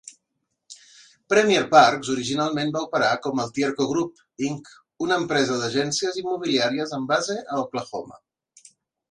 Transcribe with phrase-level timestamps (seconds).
[1.33, 4.73] Premier Parks originalment va operar com al Tierco Group, Inc.,
[5.09, 8.21] una empresa d'agències immobiliàries amb base a Oklahoma.